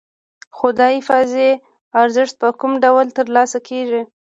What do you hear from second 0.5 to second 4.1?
خو دا اضافي ارزښت په کوم ډول ترلاسه کېږي